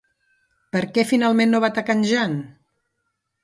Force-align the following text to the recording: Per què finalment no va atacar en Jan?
Per 0.75 0.81
què 0.95 1.03
finalment 1.11 1.53
no 1.53 1.61
va 1.67 1.71
atacar 1.75 1.99
en 1.99 2.05
Jan? 2.15 2.37